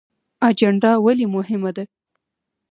اجنډا 0.47 0.91
ولې 1.05 1.25
مهمه 1.35 1.71
ده؟ 1.75 1.83